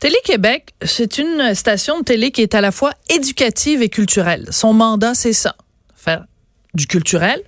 [0.00, 4.46] Télé-Québec, c'est une station de télé qui est à la fois éducative et culturelle.
[4.50, 5.54] Son mandat, c'est ça,
[5.94, 6.24] faire
[6.72, 7.42] du culturel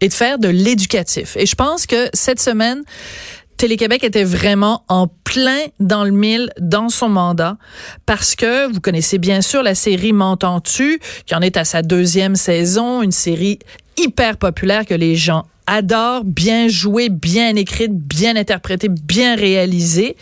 [0.00, 1.36] et de faire de l'éducatif.
[1.36, 2.82] Et je pense que cette semaine,
[3.56, 7.56] Télé-Québec était vraiment en plein dans le mille dans son mandat
[8.04, 10.98] parce que vous connaissez bien sûr la série M'entends-tu?
[11.24, 13.60] Qui en est à sa deuxième saison, une série
[13.96, 20.16] hyper populaire que les gens adorent, bien jouée, bien écrite, bien interprétée, bien réalisée.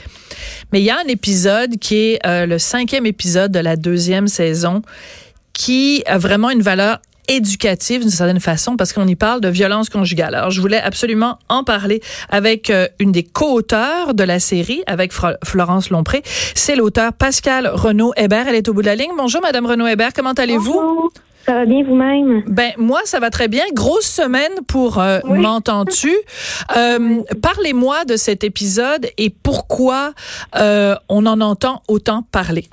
[0.72, 4.28] Mais il y a un épisode qui est euh, le cinquième épisode de la deuxième
[4.28, 4.82] saison
[5.52, 9.88] qui a vraiment une valeur éducative d'une certaine façon parce qu'on y parle de violence
[9.88, 10.34] conjugale.
[10.34, 15.12] Alors, je voulais absolument en parler avec euh, une des co-auteurs de la série, avec
[15.44, 16.22] Florence Lompré.
[16.54, 18.48] C'est l'auteur Pascal Renaud Hébert.
[18.48, 19.12] Elle est au bout de la ligne.
[19.16, 20.12] Bonjour, Madame Renaud Hébert.
[20.14, 21.10] Comment allez-vous?
[21.50, 22.44] Ça va bien vous-même?
[22.46, 23.64] Ben moi, ça va très bien.
[23.72, 26.14] Grosse semaine pour euh, M'entends-tu?
[26.76, 30.12] Euh, Parlez-moi de cet épisode et pourquoi
[30.56, 32.68] euh, on en entend autant parler.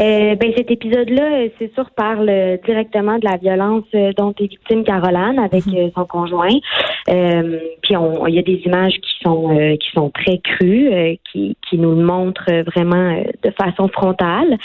[0.00, 3.84] Euh, ben cet épisode-là, c'est sûr, parle directement de la violence
[4.16, 5.90] dont est victime Caroline avec mhm.
[5.94, 6.56] son conjoint.
[7.08, 7.94] Euh, puis
[8.28, 12.04] il y a des images qui sont qui sont très crues, qui, qui nous le
[12.04, 14.58] montrent vraiment de façon frontale.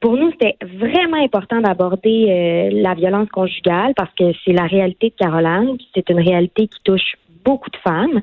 [0.00, 5.14] pour nous, c'était vraiment important d'aborder la violence conjugale parce que c'est la réalité de
[5.24, 5.76] Caroline.
[5.94, 8.20] C'est une réalité qui touche beaucoup de femmes.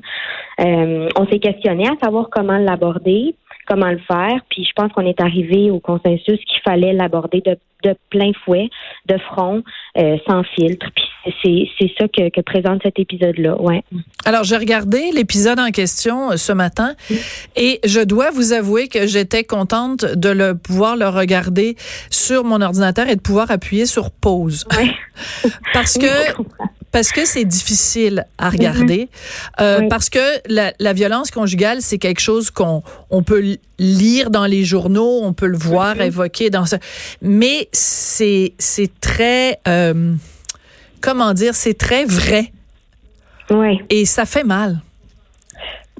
[0.58, 3.34] on s'est questionné à savoir comment l'aborder
[3.66, 4.40] comment le faire.
[4.50, 8.68] Puis je pense qu'on est arrivé au consensus qu'il fallait l'aborder de, de, plein fouet,
[9.06, 9.62] de front,
[9.98, 10.86] euh, sans filtre.
[10.94, 13.60] Puis c'est ça que, que, présente cet épisode-là.
[13.60, 13.82] Ouais.
[14.24, 16.94] Alors j'ai regardé l'épisode en question euh, ce matin
[17.56, 21.76] et je dois vous avouer que j'étais contente de le pouvoir le regarder
[22.10, 24.66] sur mon ordinateur et de pouvoir appuyer sur pause.
[24.76, 24.90] Ouais.
[25.72, 26.06] Parce que
[26.94, 29.08] parce que c'est difficile à regarder,
[29.58, 29.60] mhm.
[29.60, 34.46] euh, parce que la, la, violence conjugale, c'est quelque chose qu'on on peut lire dans
[34.46, 36.02] les journaux, on peut le voir mhm.
[36.02, 36.76] évoqué dans ce,
[37.20, 40.14] mais c'est c'est très euh,
[41.00, 42.52] comment dire, c'est très vrai.
[43.50, 43.80] Oui.
[43.90, 44.78] Et ça fait mal.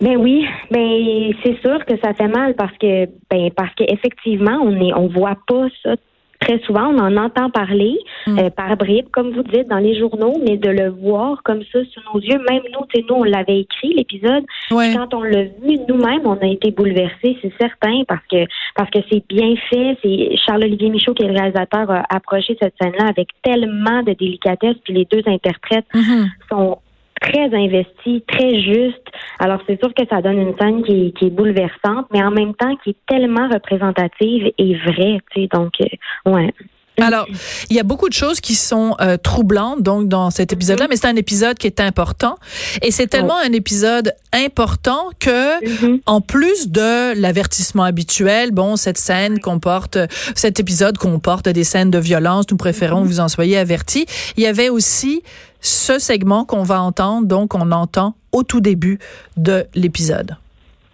[0.00, 4.70] Ben oui, ben c'est sûr que ça fait mal parce que ben parce qu'effectivement on
[4.80, 5.96] est on voit pas ça
[6.44, 8.38] très souvent, on en entend parler mm.
[8.38, 11.78] euh, par bribes, comme vous dites, dans les journaux, mais de le voir comme ça
[11.92, 14.44] sous nos yeux, même nous, nous, on l'avait écrit, l'épisode.
[14.70, 18.44] Quand on l'a vu nous-mêmes, on a été bouleversés, c'est certain, parce que
[18.76, 19.96] parce que c'est bien fait.
[20.02, 24.76] C'est Charles-Olivier Michaud, qui est le réalisateur, a approché cette scène-là avec tellement de délicatesse,
[24.84, 26.26] puis les deux interprètes mm-hmm.
[26.50, 26.78] sont
[27.20, 29.06] très investi, très juste.
[29.38, 32.74] Alors c'est sûr que ça donne une scène qui, est bouleversante, mais en même temps
[32.82, 35.18] qui est tellement représentative et vraie.
[35.32, 36.52] Tu sais, donc euh, ouais.
[37.00, 37.26] Alors,
[37.70, 40.88] il y a beaucoup de choses qui sont euh, troublantes donc dans cet épisode-là, mm-hmm.
[40.90, 42.36] mais c'est un épisode qui est important
[42.82, 46.02] et c'est tellement un épisode important que mm-hmm.
[46.06, 49.98] en plus de l'avertissement habituel, bon, cette scène comporte
[50.36, 53.08] cet épisode comporte des scènes de violence, nous préférons mm-hmm.
[53.08, 54.06] vous en soyez avertis.
[54.36, 55.22] Il y avait aussi
[55.64, 58.98] ce segment qu'on va entendre, donc on entend au tout début
[59.36, 60.36] de l'épisode.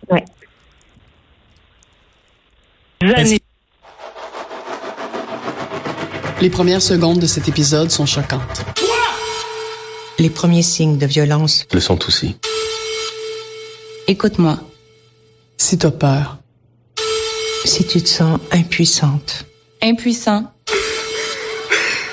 [0.08, 0.20] Oui.
[6.40, 8.62] Les premières secondes de cet épisode sont choquantes.
[10.18, 12.36] Les premiers signes de violence le sont aussi.
[14.06, 14.60] Écoute-moi.
[15.56, 16.38] Si tu as peur.
[17.64, 19.46] Si tu te sens impuissante.
[19.82, 20.52] Impuissant.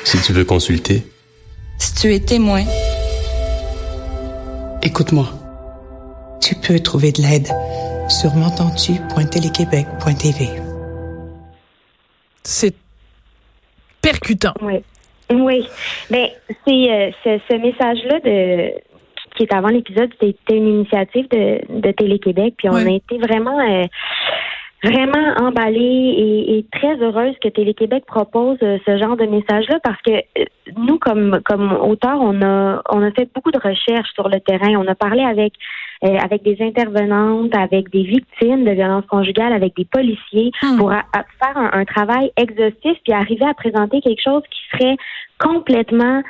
[0.04, 1.06] Si tu veux consulter.
[2.00, 2.62] Tu es témoin,
[4.84, 5.26] écoute-moi.
[6.40, 7.48] Tu peux trouver de l'aide
[8.08, 10.46] sur m'entends-tu.téléquébec.tv.
[12.44, 12.76] C'est
[14.00, 14.54] percutant.
[14.62, 14.84] Oui.
[15.32, 15.68] Oui.
[16.12, 16.28] Ben,
[16.68, 18.74] c'est euh, ce, message-là de
[19.36, 23.60] qui est avant l'épisode, c'était une initiative de, de Télé-Québec, puis on a été vraiment
[23.60, 23.86] euh,
[24.84, 30.12] vraiment emballée et, très heureuse que Télé-Québec propose euh, ce genre de message-là parce que
[30.12, 30.46] euh,
[30.76, 34.76] nous, comme, comme auteurs, on a, on a fait beaucoup de recherches sur le terrain.
[34.78, 35.54] On a parlé avec,
[36.04, 40.78] euh, avec des intervenantes, avec des victimes de violences conjugales, avec des policiers hmm.
[40.78, 44.98] pour faire un, travail exhaustif puis arriver à présenter quelque chose qui serait
[45.40, 46.22] complètement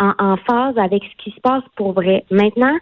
[0.00, 2.24] en, en phase avec ce qui se passe pour vrai.
[2.30, 2.74] Maintenant,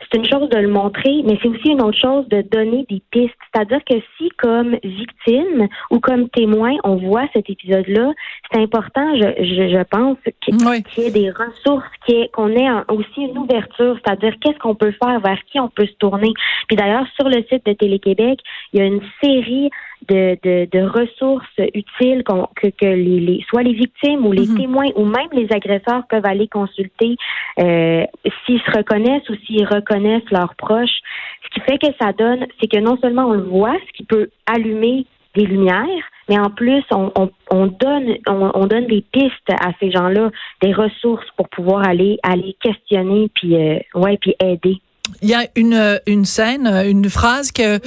[0.00, 3.02] c'est une chose de le montrer, mais c'est aussi une autre chose de donner des
[3.10, 3.34] pistes.
[3.52, 8.12] C'est-à-dire que si, comme victime ou comme témoin, on voit cet épisode-là,
[8.50, 11.84] c'est important, je, je, pense, qu'il y ait des ressources,
[12.32, 15.96] qu'on ait, aussi une ouverture, c'est-à-dire qu'est-ce qu'on peut faire, vers qui on peut se
[15.98, 16.32] tourner?
[16.68, 18.40] Puis d'ailleurs, sur le site de Télé-Québec,
[18.72, 19.70] il y a une série
[20.08, 24.46] de, de, de ressources utiles qu'on- que, que les, les- soit les victimes ou les
[24.46, 24.56] Mhm.
[24.56, 27.16] témoins ou même les agresseurs peuvent aller consulter
[27.58, 28.04] euh,
[28.46, 31.00] s'ils se reconnaissent ou s'ils reconnaissent leurs proches.
[31.44, 34.04] Ce qui fait que ça donne, c'est que non seulement on le voit, ce qui
[34.04, 35.06] peut allumer
[35.36, 39.70] des lumières, mais en plus on, on, on donne on, on donne des pistes à
[39.78, 40.30] ces gens-là,
[40.62, 44.78] des ressources pour pouvoir aller aller questionner puis euh, ouais puis aider.
[45.22, 47.80] Il y a une, une scène, une phrase que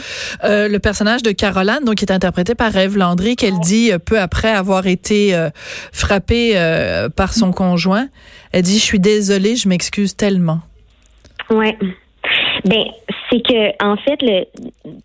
[0.44, 3.98] euh, le personnage de Caroline, donc qui est interprété par Ève Landry, qu'elle dit euh,
[4.00, 5.50] peu après avoir été euh,
[5.92, 8.08] frappée euh, par son conjoint.
[8.52, 10.60] Elle dit Je suis désolée, je m'excuse tellement.
[11.50, 11.78] Ouais.
[12.66, 12.84] Ben,
[13.30, 14.46] c'est que en fait, le,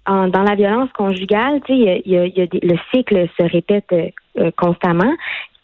[0.07, 2.43] en- dans la violence conjugale, tu sais, il y a, il y a- il y
[2.43, 5.13] a des- le cycle se répète euh, constamment.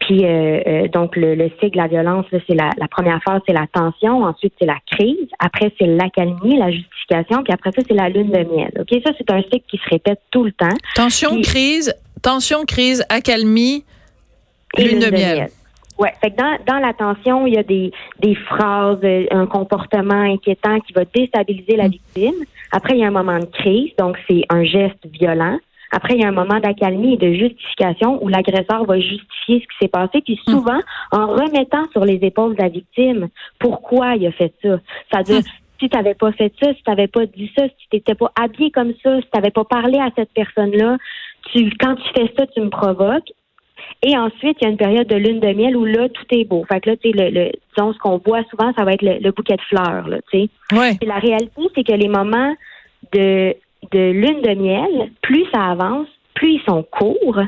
[0.06, 3.40] Puis euh, euh, donc le, le cycle de la violence, c'est la, la première phase,
[3.46, 4.22] c'est la tension.
[4.24, 5.28] Ensuite, c'est la crise.
[5.38, 7.42] Après, c'est l'accalmie, la justification.
[7.42, 8.70] Puis après ça, c'est la lune de miel.
[8.80, 10.76] Ok, ça c'est un cycle qui se répète tout le temps.
[10.94, 13.84] Tension, Puis- crise, tension, crise, accalmie,
[14.76, 15.48] lune de miel.
[15.98, 19.46] Ouais, fait que dans, dans la tension, il y a des, des phrases, euh, un
[19.46, 21.90] comportement inquiétant qui va déstabiliser la Mm.
[21.92, 22.34] victime.
[22.72, 25.58] Après, il y a un moment de crise, donc c'est un geste violent.
[25.94, 29.66] Après, il y a un moment d'accalmie et de justification où l'agresseur va justifier ce
[29.66, 30.50] qui s'est passé, puis Mm.
[30.50, 30.80] souvent
[31.12, 34.78] en remettant sur les épaules de la victime pourquoi il a fait ça.
[35.10, 35.50] C'est-à-dire, Mm.
[35.80, 38.14] si tu n'avais pas fait ça, si tu n'avais pas dit ça, si tu n'étais
[38.14, 40.96] pas habillé comme ça, si tu n'avais pas parlé à cette personne-là,
[41.52, 43.30] tu, quand tu fais ça, tu me provoques.
[44.02, 46.44] Et ensuite, il y a une période de lune de miel où là, tout est
[46.44, 46.64] beau.
[46.70, 49.02] Fait que là, tu sais, le, le, disons, ce qu'on voit souvent, ça va être
[49.02, 50.48] le, le bouquet de fleurs, là, tu sais.
[50.76, 50.94] Ouais.
[50.98, 52.54] Puis la réalité, c'est que les moments
[53.12, 53.54] de,
[53.96, 57.40] de lune de miel, plus ça avance, plus ils sont courts.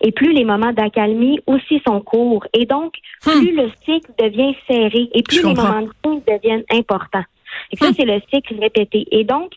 [0.00, 2.44] Et plus les moments d'accalmie aussi sont courts.
[2.52, 2.92] Et donc,
[3.26, 3.38] Hmm.
[3.40, 7.24] plus le cycle devient serré et plus les moments de crise deviennent importants.
[7.70, 7.94] Et ça, Hmm.
[7.96, 9.06] c'est le cycle répété.
[9.18, 9.50] Et donc,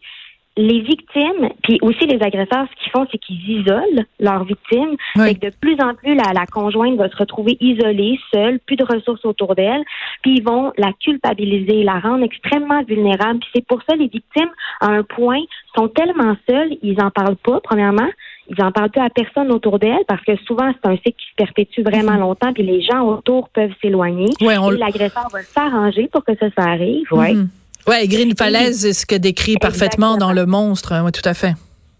[0.57, 4.95] les victimes, puis aussi les agresseurs, ce qu'ils font, c'est qu'ils isolent leurs victimes.
[5.15, 5.27] Ouais.
[5.29, 8.75] Fait que de plus en plus, la, la conjointe va se retrouver isolée, seule, plus
[8.75, 9.83] de ressources autour d'elle,
[10.23, 13.39] puis ils vont la culpabiliser, la rendre extrêmement vulnérable.
[13.39, 14.49] Puis c'est pour ça les victimes,
[14.81, 15.41] à un point,
[15.75, 18.09] sont tellement seules, ils en parlent pas, premièrement.
[18.49, 21.29] Ils en parlent pas à personne autour d'elle parce que souvent c'est un cycle qui
[21.31, 25.41] se perpétue vraiment longtemps puis les gens autour peuvent s'éloigner Ouais, on et l'agresseur va
[25.41, 27.11] s'arranger pour que ça, ça arrive.
[27.11, 27.33] Ouais.
[27.33, 27.49] Mhm.
[27.87, 30.93] Ouais, Green Falaise, c'est ce que décrit parfaitement dans Le Monstre.
[31.03, 31.53] Oui, tout à fait.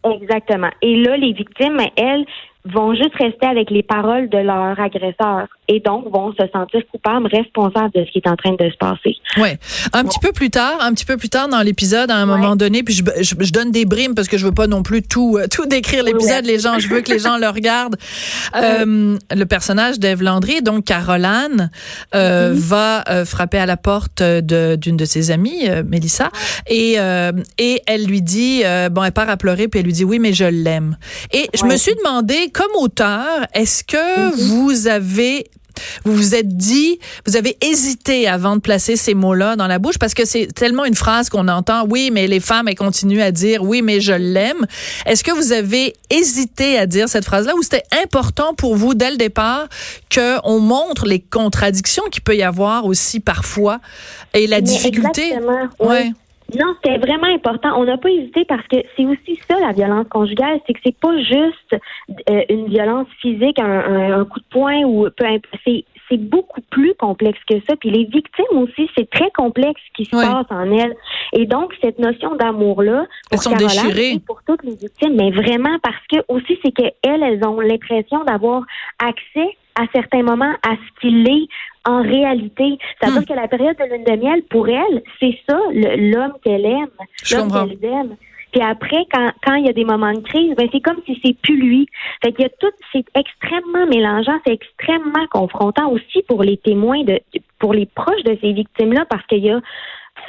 [0.04, 0.69] Exactement.
[0.81, 2.25] Et là, les victimes, elles,
[2.66, 7.27] vont juste rester avec les paroles de leur agresseur et donc vont se sentir coupables,
[7.27, 9.17] responsables de ce qui est en train de se passer.
[9.37, 9.57] Ouais.
[9.93, 12.55] Un petit peu plus tard, un petit peu plus tard dans l'épisode, à un moment
[12.55, 15.01] donné, puis je, je, je donne des brimes parce que je veux pas non plus
[15.03, 16.45] tout euh, tout décrire l'épisode.
[16.45, 16.51] Ouais.
[16.53, 17.97] Les gens, je veux que les gens le regardent.
[18.55, 21.69] Euh, le personnage d'Ève Landry, donc Caroline,
[22.15, 26.29] euh, va euh, frapper à la porte d'une de ses amies, euh, Mélissa,
[26.67, 29.93] et euh, et elle lui dit euh, bon, elle part à pleurer puis elle lui
[29.93, 30.97] dit oui, mais je l'aime.
[31.33, 35.45] Et je me suis demandé, comme auteur, est-ce que vous avez
[36.06, 39.97] vous vous êtes dit, vous avez hésité avant de placer ces mots-là dans la bouche
[39.97, 41.85] parce que c'est tellement une phrase qu'on entend.
[41.89, 44.65] Oui, mais les femmes, elles continuent à dire oui, mais je l'aime.
[45.06, 49.12] Est-ce que vous avez hésité à dire cette phrase-là ou c'était important pour vous dès
[49.12, 49.68] le départ
[50.13, 53.79] qu'on montre les contradictions qu'il peut y avoir aussi parfois
[54.33, 55.27] et la Mais difficulté?
[55.27, 55.88] exactement, oui.
[55.88, 56.12] Ouais.
[56.55, 57.77] Non, c'était vraiment important.
[57.79, 60.97] On n'a pas hésité parce que c'est aussi ça la violence conjugale, c'est que c'est
[60.97, 61.75] pas juste
[62.29, 65.45] euh, une violence physique, un, un- un coup de poing ou peu imp-
[66.09, 67.75] c'est beaucoup plus complexe que ça.
[67.75, 70.95] Puis les victimes aussi, c'est très complexe ce qui se passe en elles.
[71.33, 73.38] Et donc cette notion d'amour là, Elles
[74.19, 77.59] sont pour toutes les victimes, mais vraiment parce que aussi c'est que elles, elles ont
[77.59, 78.63] l'impression d'avoir
[79.00, 81.48] accès à certains moments à ce qu'il est
[81.88, 82.77] en réalité.
[83.00, 83.25] C'est-à-dire Hmm.
[83.25, 86.89] que la période de lune de miel, pour elle, c'est ça, l'homme qu'elle aime,
[87.32, 88.15] l'homme qu'elle aime.
[88.51, 91.20] Puis après, quand, quand il y a des moments de crise, ben c'est comme si
[91.24, 91.88] c'est plus lui.
[92.24, 97.03] Fait qu'il y a tout, c'est extrêmement mélangeant, c'est extrêmement confrontant aussi pour les témoins
[97.03, 97.20] de,
[97.60, 99.60] pour les proches de ces victimes-là, parce qu'il y a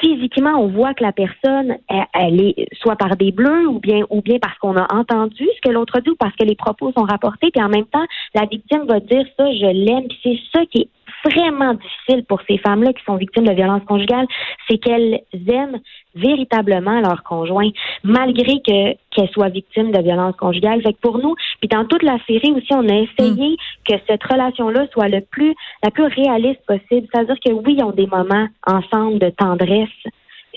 [0.01, 4.03] physiquement, on voit que la personne, elle, elle est soit par des bleus ou bien
[4.11, 6.93] ou bien parce qu'on a entendu ce que l'autre dit ou parce que les propos
[6.97, 7.51] sont rapportés.
[7.51, 10.07] Puis en même temps, la victime va dire ça, je l'aime.
[10.09, 10.89] Puis c'est ça qui est
[11.25, 14.27] vraiment difficile pour ces femmes-là qui sont victimes de violences conjugales,
[14.69, 15.81] c'est qu'elles aiment
[16.15, 17.69] véritablement leur conjoint,
[18.05, 20.83] malgré que qu'elles soient victimes de violences conjugales.
[20.83, 23.57] Fait que pour nous, puis dans toute la série aussi, on a essayé
[23.87, 27.07] que cette relation-là soit le plus la plus réaliste possible.
[27.13, 29.89] C'est-à-dire que oui, ils ont des moments ensemble de tendresse.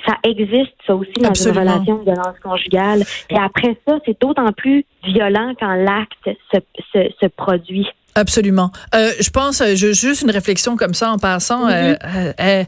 [0.08, 1.62] Ça existe, ça aussi, dans Absolument.
[1.62, 3.02] une relation de violence conjugale.
[3.30, 6.60] Et après ça, c'est d'autant plus violent quand l'acte se,
[6.94, 7.88] se, se produit.
[8.16, 8.72] Absolument.
[8.94, 11.68] Euh, je pense, euh, je, juste une réflexion comme ça en passant.
[11.70, 11.96] Euh,
[12.40, 12.64] euh,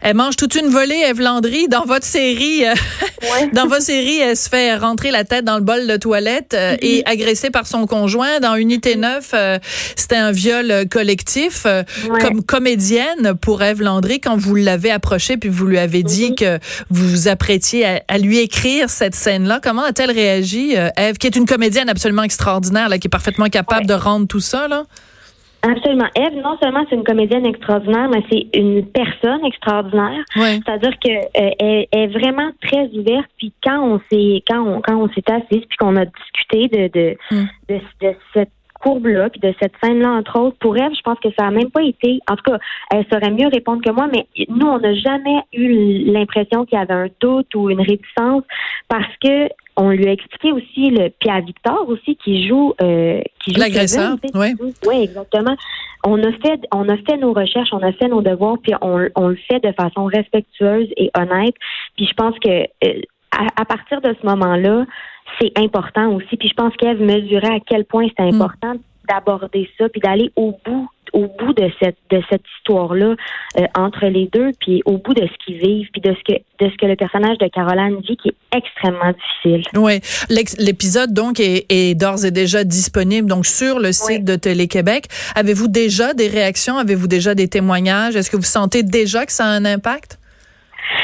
[0.00, 2.62] elle mange toute une volée, Eve Landry, dans votre série.
[2.64, 3.50] Ouais.
[3.52, 6.72] dans votre série, elle se fait rentrer la tête dans le bol de toilette euh,
[6.72, 6.78] Mhm.
[6.82, 8.40] et agressée par son conjoint.
[8.40, 9.58] Dans Unité 9, euh,
[9.96, 11.64] c'était un viol collectif.
[11.66, 12.20] Euh, Ouais.
[12.20, 16.58] Comme comédienne pour Eve Landry, quand vous l'avez approchée puis vous lui avez dit que
[16.90, 21.26] vous vous apprêtiez à, à lui écrire cette scène-là, comment a-t-elle réagi, euh, Eve, qui
[21.26, 23.86] est une comédienne absolument extraordinaire, là, qui est parfaitement capable Ouais.
[23.86, 24.77] de rendre tout ça, là?
[25.60, 26.06] Absolument.
[26.14, 30.24] Eve, non seulement c'est une comédienne extraordinaire, mais c'est une personne extraordinaire.
[30.36, 30.60] Ouais.
[30.64, 33.26] C'est-à-dire que euh, elle est vraiment très ouverte.
[33.38, 36.88] Puis quand on s'est quand on quand on s'est assise puis qu'on a discuté de
[36.96, 37.46] de, Mm.
[37.68, 37.74] de,
[38.06, 41.46] de cette courbe-là, puis de cette scène-là, entre autres, pour Eve, je pense que ça
[41.46, 42.20] a même pas été.
[42.30, 42.58] En tout cas,
[42.90, 46.80] elle saurait mieux répondre que moi, mais nous, on n'a jamais eu l'impression qu'il y
[46.80, 48.42] avait un doute ou une réticence
[48.88, 53.22] parce que on lui a expliqué aussi le puis à Victor aussi qui joue euh,
[53.44, 54.54] qui joue L'agresseur, sais, ouais.
[54.86, 55.54] oui, exactement.
[56.04, 59.08] On a fait, on a fait nos recherches, on a fait nos devoirs, puis on,
[59.14, 61.54] on le fait de façon respectueuse et honnête.
[61.96, 64.84] Puis je pense que euh, à, à partir de ce moment-là,
[65.40, 66.36] c'est important aussi.
[66.36, 68.74] Puis je pense qu'Ève mesurait à quel point c'est important
[69.08, 73.14] d'aborder ça, puis d'aller au bout au bout de cette de cette histoire-là
[73.58, 76.38] euh, entre les deux, puis au bout de ce qu'ils vivent, puis de ce que
[76.60, 79.64] de ce que le personnage de Caroline vit, qui est extrêmement difficile.
[79.74, 80.00] Oui,
[80.58, 84.24] l'épisode donc est, est d'ores et déjà disponible donc sur le site Oui.
[84.24, 85.06] de Télé-Québec.
[85.34, 86.76] Avez-vous déjà des réactions?
[86.76, 88.16] Avez-vous déjà des témoignages?
[88.16, 90.17] Est-ce que vous sentez déjà que ça a un impact?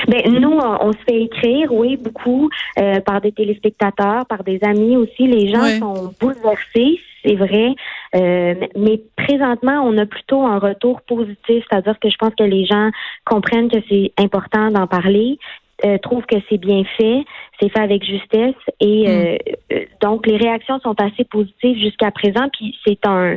[0.09, 4.59] Ben, nous, on, on se fait écrire, oui, beaucoup, euh, par des téléspectateurs, par des
[4.63, 5.27] amis aussi.
[5.27, 7.75] Les gens sont bouleversés, c'est vrai.
[8.15, 12.65] Euh, mais présentement, on a plutôt un retour positif, c'est-à-dire que je pense que les
[12.65, 12.91] gens
[13.25, 15.39] comprennent que c'est important d'en parler.
[15.85, 17.25] Euh, trouvent que c'est bien fait,
[17.61, 19.37] c'est fait avec justesse et euh,
[19.73, 22.49] euh, donc les réactions sont assez positives jusqu'à présent.
[22.53, 23.37] Puis c'est un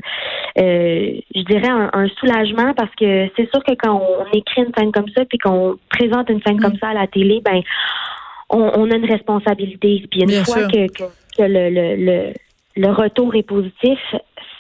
[0.60, 4.74] euh, je dirais un, un soulagement parce que c'est sûr que quand on écrit une
[4.78, 7.62] scène comme ça puis qu'on présente une scène comme ça à la télé ben
[8.50, 10.06] on, on a une responsabilité.
[10.10, 10.68] Puis une Bien fois sûr.
[10.68, 11.04] que, que,
[11.38, 12.34] que le, le, le
[12.78, 14.00] le retour est positif,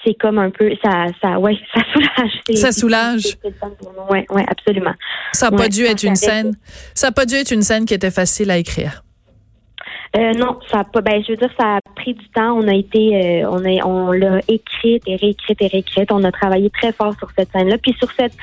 [0.07, 2.55] c'est comme un peu ça ça ouais, ça soulage.
[2.55, 3.37] Ça soulage.
[3.43, 4.13] nous.
[4.13, 4.93] Ouais, ouais, absolument.
[5.33, 6.55] Ça n'a pas Ouais, dû être une scène.
[6.93, 9.03] Ça a pas dû être une scène qui était facile à écrire.
[10.15, 11.01] Euh, non, ça a pas.
[11.01, 12.53] Ben, je veux dire, ça a pris du temps.
[12.57, 16.11] On a été, euh, on est, on l'a écrite et réécrite et réécrite.
[16.11, 18.33] On a travaillé très fort sur cette scène-là, puis sur cette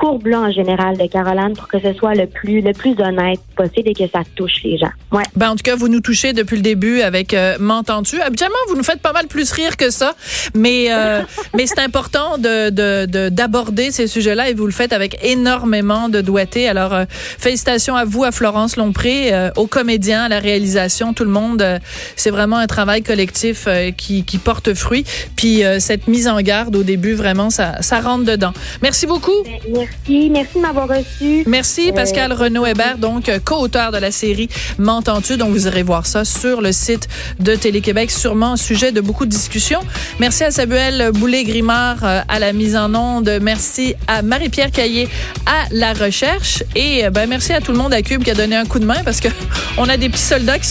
[0.00, 3.90] courbe-là en général de Caroline pour que ce soit le plus, le plus honnête possible
[3.90, 4.90] et que ça touche les gens.
[5.12, 5.22] Ouais.
[5.36, 8.20] Ben, en tout cas, vous nous touchez depuis le début avec euh, M'entends-tu?
[8.20, 10.14] Habituellement, vous nous faites pas mal plus rire que ça,
[10.54, 11.20] mais euh,
[11.56, 16.08] mais c'est important de de- de- d'aborder ces sujets-là et vous le faites avec énormément
[16.08, 16.68] de doigté.
[16.68, 21.24] Alors, euh, félicitations à vous, à Florence Lompré, euh, aux comédiens, à la réalisation, tout
[21.24, 21.60] le monde.
[21.62, 21.78] euh,
[22.16, 25.04] c'est vraiment un travail collectif euh, qui, qui porte fruit.
[25.36, 28.52] Puis euh, cette mise en garde au début, vraiment, ça, ça rentre dedans.
[28.82, 29.32] Merci beaucoup.
[29.44, 29.89] Merci,
[30.30, 31.44] merci de m'avoir reçu.
[31.46, 35.36] Merci Pascal Renaud Hébert, donc euh, co-auteur de la série M'entends-tu?
[35.36, 39.30] Donc vous irez voir ça sur le site de Télé-Québec, sûrement sujet de beaucoup de
[39.30, 39.80] discussions.
[40.18, 43.30] Merci à Samuel Boulay-Grimard euh, à la mise en onde.
[43.42, 45.08] Merci à Marie-Pierre Caillé
[45.46, 46.62] à la recherche.
[46.74, 48.78] Et euh, ben, merci à tout le monde à Cube qui a donné un coup
[48.78, 49.28] de main parce que
[49.78, 50.68] on a des petits soldats qui sont